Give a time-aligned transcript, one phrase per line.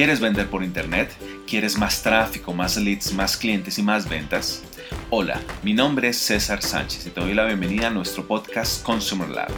[0.00, 1.14] ¿Quieres vender por internet?
[1.46, 4.62] ¿Quieres más tráfico, más leads, más clientes y más ventas?
[5.10, 9.28] Hola, mi nombre es César Sánchez y te doy la bienvenida a nuestro podcast Consumer
[9.28, 9.50] Lab.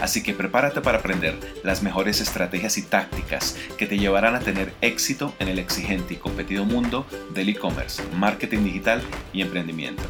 [0.00, 4.72] Así que prepárate para aprender las mejores estrategias y tácticas que te llevarán a tener
[4.80, 9.02] éxito en el exigente y competido mundo del e-commerce, marketing digital
[9.34, 10.04] y emprendimiento.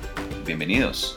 [0.46, 1.17] Bienvenidos.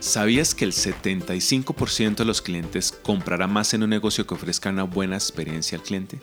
[0.00, 4.82] ¿Sabías que el 75% de los clientes comprará más en un negocio que ofrezca una
[4.82, 6.18] buena experiencia al cliente?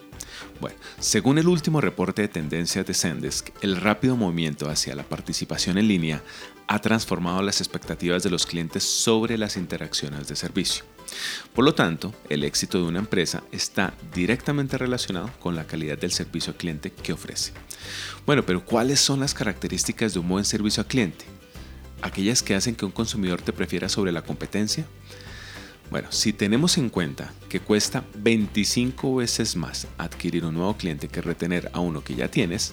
[0.60, 5.78] Bueno, según el último reporte de tendencias de Zendesk, el rápido movimiento hacia la participación
[5.78, 6.22] en línea
[6.68, 10.84] ha transformado las expectativas de los clientes sobre las interacciones de servicio.
[11.54, 16.12] Por lo tanto, el éxito de una empresa está directamente relacionado con la calidad del
[16.12, 17.52] servicio al cliente que ofrece.
[18.24, 21.24] Bueno, pero ¿cuáles son las características de un buen servicio al cliente?
[22.02, 24.84] aquellas que hacen que un consumidor te prefiera sobre la competencia?
[25.92, 31.20] Bueno, si tenemos en cuenta que cuesta 25 veces más adquirir un nuevo cliente que
[31.20, 32.72] retener a uno que ya tienes,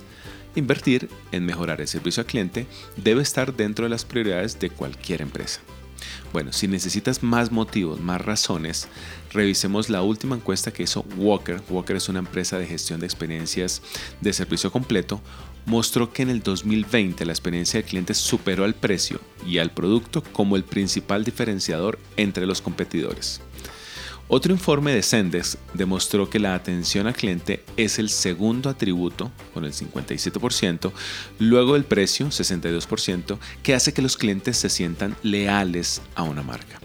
[0.55, 5.21] invertir en mejorar el servicio al cliente debe estar dentro de las prioridades de cualquier
[5.21, 5.59] empresa.
[6.31, 8.87] Bueno, si necesitas más motivos, más razones,
[9.33, 11.61] revisemos la última encuesta que hizo Walker.
[11.69, 13.81] Walker es una empresa de gestión de experiencias
[14.21, 15.19] de servicio completo.
[15.69, 20.23] Mostró que en el 2020 la experiencia del cliente superó al precio y al producto
[20.23, 23.39] como el principal diferenciador entre los competidores.
[24.27, 29.63] Otro informe de Sendex demostró que la atención al cliente es el segundo atributo, con
[29.63, 30.91] el 57%,
[31.37, 36.79] luego el precio, 62%, que hace que los clientes se sientan leales a una marca.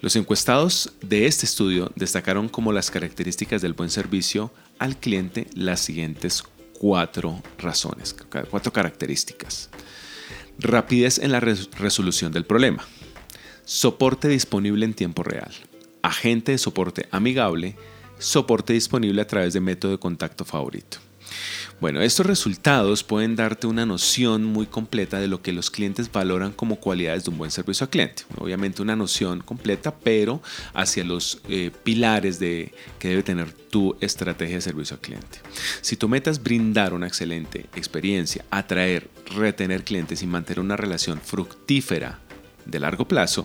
[0.00, 5.80] Los encuestados de este estudio destacaron como las características del buen servicio al cliente las
[5.80, 6.44] siguientes
[6.78, 8.14] cuatro razones,
[8.50, 9.70] cuatro características.
[10.58, 12.84] Rapidez en la resolución del problema.
[13.64, 15.52] Soporte disponible en tiempo real
[16.04, 17.76] agente de soporte amigable,
[18.18, 20.98] soporte disponible a través de método de contacto favorito.
[21.80, 26.52] Bueno, estos resultados pueden darte una noción muy completa de lo que los clientes valoran
[26.52, 28.22] como cualidades de un buen servicio al cliente.
[28.38, 30.40] Obviamente una noción completa, pero
[30.72, 35.40] hacia los eh, pilares de, que debe tener tu estrategia de servicio al cliente.
[35.80, 41.20] Si tu meta es brindar una excelente experiencia, atraer, retener clientes y mantener una relación
[41.20, 42.20] fructífera
[42.64, 43.44] de largo plazo,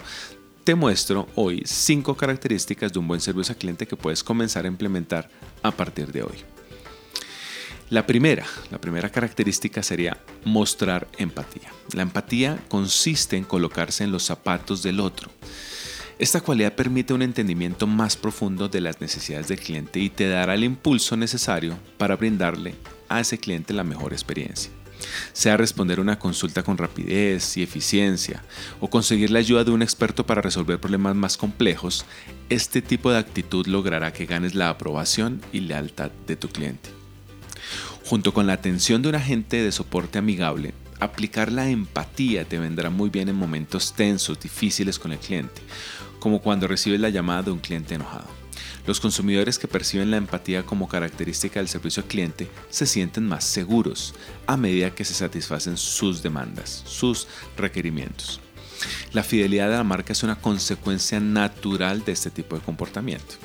[0.63, 4.67] te muestro hoy 5 características de un buen servicio al cliente que puedes comenzar a
[4.67, 5.29] implementar
[5.63, 6.58] a partir de hoy.
[7.89, 11.71] La primera, la primera característica sería mostrar empatía.
[11.93, 15.31] La empatía consiste en colocarse en los zapatos del otro.
[16.19, 20.53] Esta cualidad permite un entendimiento más profundo de las necesidades del cliente y te dará
[20.53, 22.75] el impulso necesario para brindarle
[23.07, 24.71] a ese cliente la mejor experiencia
[25.31, 28.43] sea responder una consulta con rapidez y eficiencia
[28.81, 32.05] o conseguir la ayuda de un experto para resolver problemas más complejos,
[32.49, 36.98] este tipo de actitud logrará que ganes la aprobación y lealtad de tu cliente.
[38.09, 42.89] Junto con la atención de un agente de soporte amigable, aplicar la empatía te vendrá
[42.89, 45.61] muy bien en momentos tensos, difíciles con el cliente,
[46.17, 48.25] como cuando recibes la llamada de un cliente enojado.
[48.87, 53.43] Los consumidores que perciben la empatía como característica del servicio al cliente se sienten más
[53.43, 54.15] seguros
[54.47, 57.27] a medida que se satisfacen sus demandas, sus
[57.57, 58.39] requerimientos.
[59.13, 63.35] La fidelidad de la marca es una consecuencia natural de este tipo de comportamiento.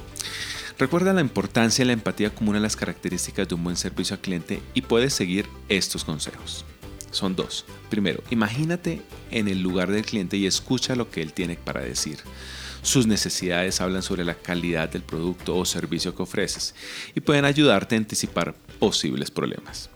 [0.79, 4.15] Recuerda la importancia de la empatía como una de las características de un buen servicio
[4.15, 6.65] al cliente y puedes seguir estos consejos.
[7.13, 7.65] Son dos.
[7.91, 12.19] Primero, imagínate en el lugar del cliente y escucha lo que él tiene para decir.
[12.83, 16.75] Sus necesidades hablan sobre la calidad del producto o servicio que ofreces
[17.15, 19.91] y pueden ayudarte a anticipar posibles problemas.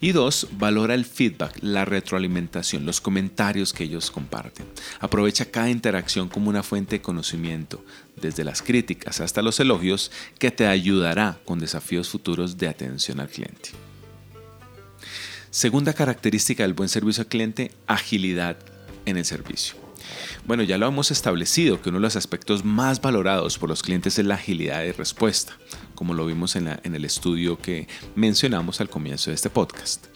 [0.00, 4.66] Y dos, valora el feedback, la retroalimentación, los comentarios que ellos comparten.
[5.00, 7.84] Aprovecha cada interacción como una fuente de conocimiento,
[8.16, 13.28] desde las críticas hasta los elogios, que te ayudará con desafíos futuros de atención al
[13.28, 13.70] cliente.
[15.50, 18.56] Segunda característica del buen servicio al cliente, agilidad
[19.04, 19.74] en el servicio.
[20.46, 24.18] Bueno, ya lo hemos establecido que uno de los aspectos más valorados por los clientes
[24.18, 25.56] es la agilidad de respuesta,
[25.94, 30.06] como lo vimos en, el estudio que mencionamos al comienzo de este podcast.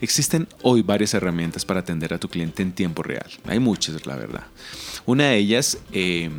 [0.00, 3.30] Existen hoy varias herramientas para atender a tu cliente en tiempo real.
[3.46, 4.46] Hay muchas, la verdad.
[5.06, 6.30] Una de ellas eh,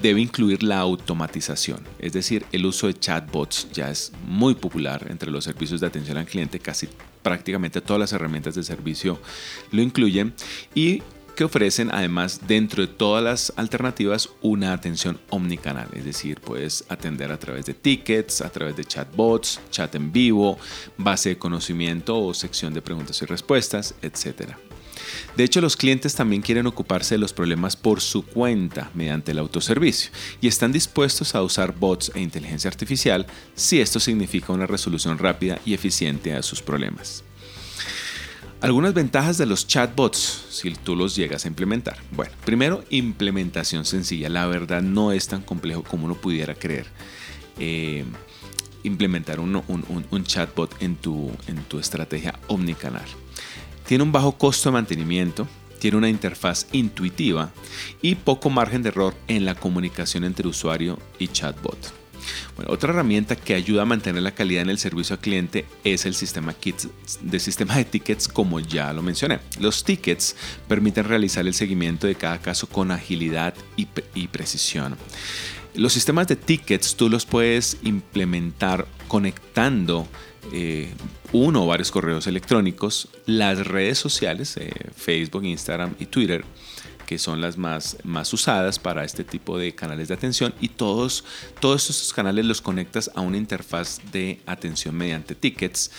[0.00, 5.30] debe incluir la automatización, es decir, el uso de chatbots ya es muy popular entre
[5.30, 6.88] los servicios de atención al cliente, casi
[7.22, 9.20] prácticamente todas las herramientas de servicio
[9.70, 10.34] lo incluyen
[10.74, 11.02] y
[11.36, 17.32] que ofrecen además dentro de todas las alternativas una atención omnicanal, es decir, puedes atender
[17.32, 20.58] a través de tickets, a través de chatbots, chat en vivo,
[20.96, 24.52] base de conocimiento o sección de preguntas y respuestas, etc.
[25.36, 29.38] De hecho, los clientes también quieren ocuparse de los problemas por su cuenta mediante el
[29.38, 35.18] autoservicio y están dispuestos a usar bots e inteligencia artificial si esto significa una resolución
[35.18, 37.24] rápida y eficiente a sus problemas.
[38.62, 41.98] Algunas ventajas de los chatbots, si tú los llegas a implementar.
[42.12, 44.28] Bueno, primero, implementación sencilla.
[44.28, 46.86] La verdad no es tan complejo como uno pudiera creer.
[47.58, 48.04] Eh,
[48.84, 49.60] implementar un,
[50.22, 53.04] chatbot en tu, en tu estrategia omnicanal.
[53.84, 55.48] Tiene un bajo costo de mantenimiento,
[55.80, 57.50] tiene una interfaz intuitiva
[58.00, 62.01] y poco margen de error en la comunicación entre usuario y chatbot.
[62.66, 66.14] Otra herramienta que ayuda a mantener la calidad en el servicio al cliente es el
[66.14, 66.54] sistema,
[67.20, 69.40] de sistema de tickets, como ya lo mencioné.
[69.60, 70.36] Los tickets
[70.68, 74.96] permiten realizar el seguimiento de cada caso con agilidad y, y precisión.
[75.74, 80.06] Los sistemas de tickets tú los puedes implementar conectando
[80.52, 80.92] eh,
[81.32, 86.44] uno o varios correos electrónicos, las redes sociales, eh, Facebook, Instagram y Twitter,
[87.12, 91.24] que son las más, más usadas para este tipo de canales de atención y todos,
[91.60, 95.90] todos estos canales los conectas a una interfaz de atención mediante tickets,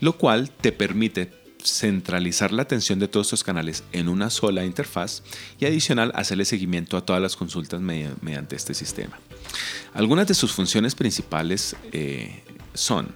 [0.00, 1.30] lo cual te permite
[1.62, 5.22] centralizar la atención de todos estos canales en una sola interfaz
[5.60, 9.20] y adicional hacerle seguimiento a todas las consultas mediante este sistema.
[9.92, 13.14] Algunas de sus funciones principales eh, son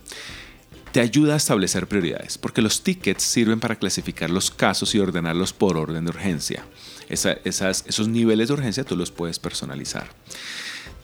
[0.96, 5.52] te ayuda a establecer prioridades, porque los tickets sirven para clasificar los casos y ordenarlos
[5.52, 6.64] por orden de urgencia.
[7.10, 10.08] esos niveles de urgencia tú los puedes personalizar.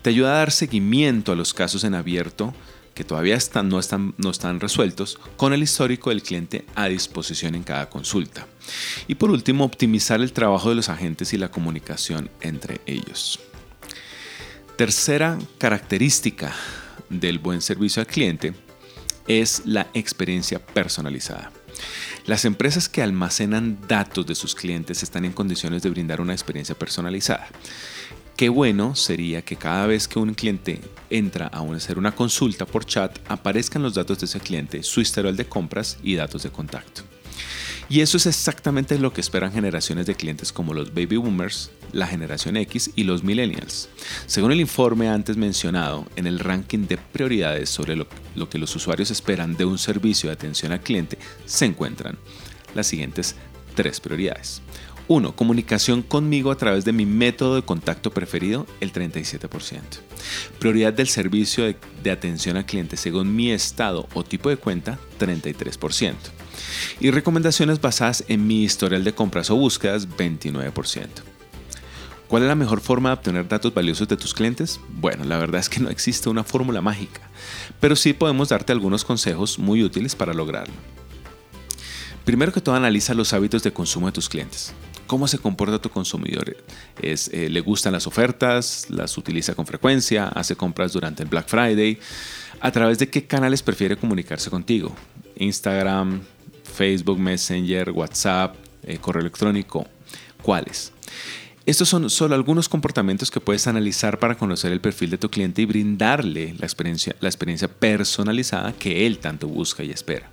[0.01, 2.55] Te ayuda a dar seguimiento a los casos en abierto
[2.95, 7.55] que todavía están, no, están, no están resueltos con el histórico del cliente a disposición
[7.55, 8.47] en cada consulta.
[9.09, 13.41] Y por último, optimizar el trabajo de los agentes y la comunicación entre ellos.
[14.77, 16.55] Tercera característica
[17.11, 18.55] del buen servicio al cliente
[19.27, 21.51] es la experiencia personalizada.
[22.27, 26.75] Las empresas que almacenan datos de sus clientes están en condiciones de brindar una experiencia
[26.77, 27.49] personalizada.
[28.37, 30.81] Qué bueno sería que cada vez que un cliente
[31.11, 35.37] entra a hacer una consulta por chat aparezcan los datos de ese cliente, su historial
[35.37, 37.03] de compras y datos de contacto.
[37.93, 42.07] Y eso es exactamente lo que esperan generaciones de clientes como los baby boomers, la
[42.07, 43.91] generación X y los millennials.
[44.25, 48.75] Según el informe antes mencionado, en el ranking de prioridades sobre lo, lo que los
[48.75, 52.17] usuarios esperan de un servicio de atención al cliente, se encuentran
[52.75, 53.37] las siguientes
[53.75, 54.63] tres prioridades.
[55.09, 55.37] 1.
[55.37, 59.81] Comunicación conmigo a través de mi método de contacto preferido, el 37%.
[60.59, 64.99] Prioridad del servicio de, de, atención al cliente según mi estado o tipo de cuenta,
[65.19, 66.15] 33%.
[67.01, 71.07] Y recomendaciones basadas en mi historial de compras o búsquedas, 29%.
[72.33, 74.81] ¿Cuál es la mejor forma de obtener datos valiosos de tus clientes?
[74.89, 77.21] Bueno, la verdad es que no existe una fórmula mágica,
[77.79, 80.73] pero sí podemos darte algunos consejos muy útiles para lograrlo.
[82.25, 84.73] Primero que todo, analiza los hábitos de consumo de tus clientes.
[85.13, 86.57] ¿Cómo se comporta tu consumidor?
[87.03, 88.87] Es, eh, ¿Le gustan las ofertas?
[88.89, 90.29] ¿Las utiliza con frecuencia?
[90.29, 91.99] ¿Hace compras durante el Black Friday?
[92.63, 94.97] ¿A través de qué canales prefiere comunicarse contigo?
[95.37, 96.23] Instagram,
[96.65, 99.87] Facebook Messenger, WhatsApp, eh, correo electrónico.
[100.41, 100.95] ¿Cuáles?
[101.67, 105.61] Estos son solo algunos comportamientos que puedes analizar para conocer el perfil de tu cliente
[105.61, 110.31] y brindarle la experiencia, la experiencia personalizada que él tanto busca y espera.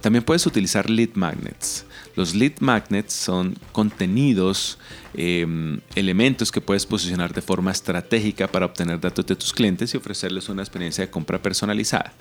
[0.00, 1.84] También puedes utilizar lead magnets.
[2.16, 4.78] Los lead magnets son contenidos,
[5.14, 9.98] em, elementos que puedes posicionar de forma estratégica para obtener datos de tus clientes y
[9.98, 12.14] ofrecerles una experiencia de compra personalizada.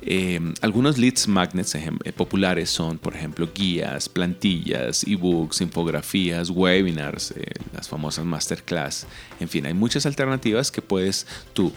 [0.00, 7.52] Em, algunos leads magnets eh, populares son, por ejemplo, guías, plantillas, ebooks, infografías, webinars, eh,
[7.74, 9.06] las famosas masterclass.
[9.40, 11.72] En fin, hay muchas alternativas que puedes tú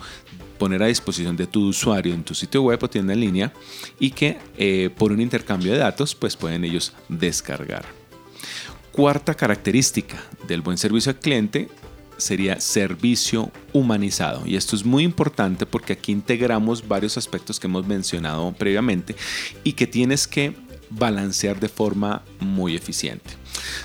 [0.60, 3.54] poner a disposición de tu usuario en tu sitio web o tienda en línea
[4.00, 7.86] y que eh, por un intercambio de datos pues pueden ellos descargar.
[8.92, 11.70] Cuarta característica del buen servicio al cliente
[12.22, 14.46] sería servicio humanizado.
[14.46, 19.16] Y esto es muy importante porque aquí integramos varios aspectos que hemos mencionado previamente
[19.64, 20.56] y que tienes que
[20.90, 23.32] balancear de forma muy eficiente.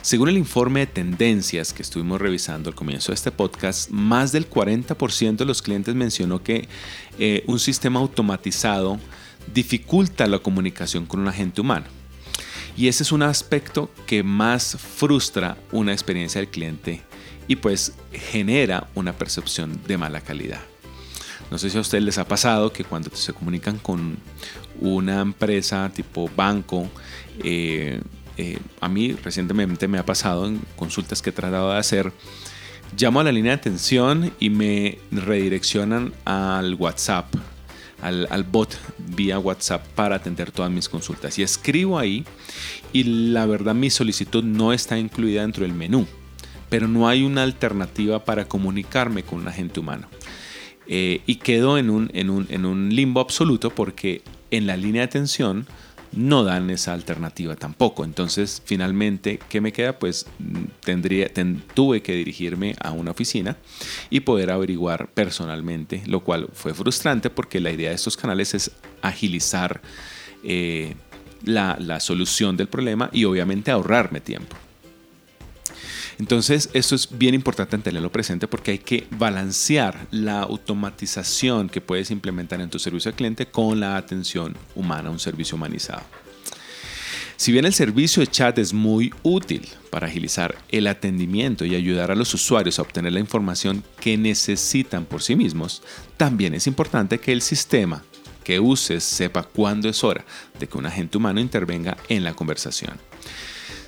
[0.02, 4.48] Según el informe de tendencias que estuvimos revisando al comienzo de este podcast, más del
[4.48, 6.68] 40% de los clientes mencionó que
[7.18, 8.98] eh, un sistema automatizado
[9.52, 11.86] dificulta la comunicación con un agente humano.
[12.76, 17.02] Y ese es un aspecto que más frustra una experiencia del cliente
[17.48, 20.60] y pues genera una percepción de mala calidad.
[21.50, 24.16] No sé si a ustedes les ha pasado que cuando se comunican con
[24.80, 26.88] una empresa tipo banco,
[27.42, 28.00] eh,
[28.36, 32.12] eh, a mí recientemente me ha pasado en consultas que he tratado de hacer,
[32.98, 37.26] llamo a la línea de atención y me redireccionan al WhatsApp
[38.02, 41.38] al, bot vía WhatsApp para atender todas mis consultas.
[41.38, 42.24] Y escribo ahí
[42.92, 46.06] y la verdad mi solicitud no está incluida dentro del menú,
[46.68, 50.08] pero no hay una alternativa para comunicarme con un agente humano.
[50.86, 55.02] Eh, y quedo en un, en, un, en un limbo absoluto porque en la línea
[55.02, 55.66] de atención
[56.12, 58.04] no dan esa alternativa tampoco.
[58.04, 59.98] Entonces, finalmente, ¿qué me queda?
[59.98, 60.26] Pues
[60.84, 61.30] tendría,
[61.74, 63.56] tuve que dirigirme a una oficina
[64.10, 68.70] y poder averiguar personalmente, lo cual fue frustrante porque la idea de estos canales es
[69.02, 69.82] agilizar
[70.42, 70.94] eh,
[71.44, 74.56] la, la solución del problema y obviamente ahorrarme tiempo.
[76.18, 82.10] Entonces, esto es bien importante tenerlo presente porque hay que balancear la automatización que puedes
[82.10, 86.02] implementar en tu servicio al cliente con la atención humana, un servicio humanizado.
[87.36, 92.10] Si bien el servicio de chat es muy útil para agilizar el atendimiento y ayudar
[92.10, 95.82] a los usuarios a obtener la información que necesitan por sí mismos,
[96.16, 98.02] también es importante que el sistema
[98.42, 100.24] que uses sepa cuándo es hora
[100.58, 102.96] de que un agente humano intervenga en la conversación.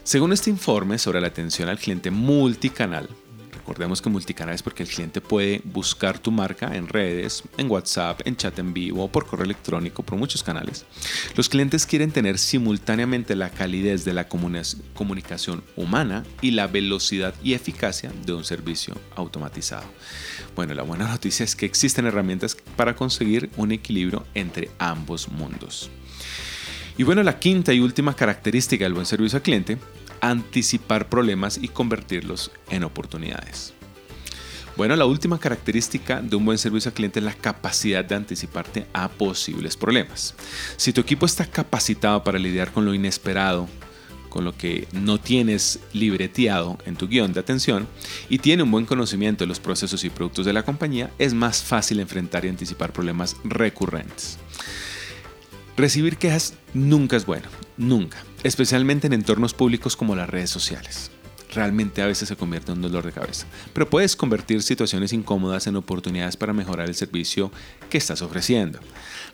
[0.08, 3.10] Según este informe sobre la atención al cliente multicanal,
[3.52, 8.22] recordemos que multicanal es porque el cliente puede buscar tu marca en redes, en WhatsApp,
[8.24, 10.86] en chat en vivo, por correo electrónico, por muchos canales.
[11.36, 17.52] Los clientes quieren tener simultáneamente la calidez de la comunicación humana y la velocidad y
[17.52, 19.84] eficacia de un servicio automatizado.
[20.56, 25.90] Bueno, la buena noticia es que existen herramientas para conseguir un equilibrio entre ambos mundos.
[26.96, 29.78] Y bueno, la quinta y última característica del buen servicio al cliente
[30.20, 33.74] anticipar problemas y convertirlos en oportunidades.
[34.76, 38.86] Bueno, la última característica de un buen servicio al cliente es la capacidad de anticiparte
[38.92, 40.36] a posibles problemas.
[40.76, 43.68] Si tu equipo está capacitado para lidiar con lo inesperado,
[44.28, 47.88] con lo que no tienes libreteado en tu guion de atención
[48.28, 51.62] y tiene un buen conocimiento de los procesos y productos de la compañía, es más
[51.62, 54.38] fácil enfrentar y anticipar problemas recurrentes.
[55.78, 61.12] Recibir quejas nunca es bueno, nunca, especialmente en entornos públicos como las redes sociales.
[61.54, 65.68] Realmente a veces se convierte en un dolor de cabeza, pero puedes convertir situaciones incómodas
[65.68, 67.52] en oportunidades para mejorar el servicio
[67.90, 68.80] que estás ofreciendo.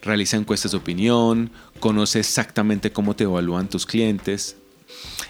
[0.03, 4.59] Realiza encuestas de opinión, conoce exactamente cómo te evalúan tus clientes,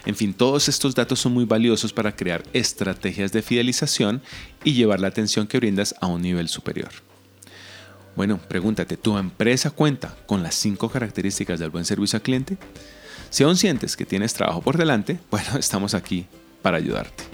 [0.05, 4.21] en fin, todos estos datos son muy valiosos para crear estrategias de fidelización
[4.65, 6.91] y llevar la atención que brindas a un nivel superior.
[8.15, 12.57] Bueno, pregúntate, ¿tu empresa cuenta con las cinco características del buen servicio al cliente?
[13.29, 16.25] Si aún sientes que tienes trabajo por delante, bueno, estamos aquí
[16.61, 17.25] para ayudarte.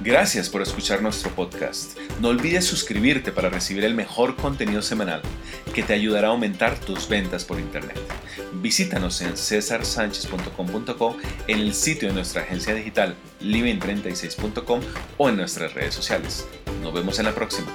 [0.00, 1.98] Gracias por escuchar nuestro podcast.
[2.20, 5.22] No olvides suscribirte para recibir el mejor contenido semanal
[5.74, 7.98] que te ayudará a aumentar tus ventas por Internet.
[8.54, 11.16] Visítanos en cesarsanchez.com.co,
[11.48, 14.80] en el sitio de nuestra agencia digital living36.com
[15.16, 16.46] o en nuestras redes sociales.
[16.82, 17.68] Nos vemos en la próxima.